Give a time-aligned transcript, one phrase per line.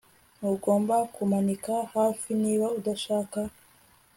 [0.37, 3.39] Ntugomba kumanika hafi niba udashaka